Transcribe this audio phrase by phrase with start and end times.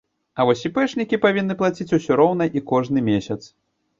[0.37, 3.39] А вось іпэшнікі павінны плаціць усё роўна і кожны месяц.